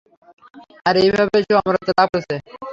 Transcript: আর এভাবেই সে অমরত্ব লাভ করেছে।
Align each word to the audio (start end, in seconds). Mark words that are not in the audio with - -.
আর 0.85 0.95
এভাবেই 1.01 1.43
সে 1.47 1.53
অমরত্ব 1.59 1.89
লাভ 1.91 2.07
করেছে। 2.13 2.35